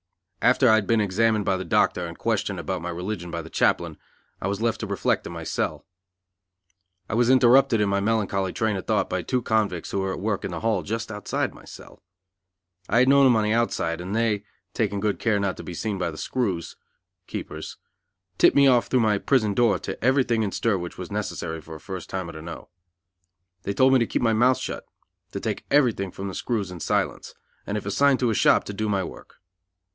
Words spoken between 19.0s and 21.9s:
my prison door to everything in stir which was necessary for a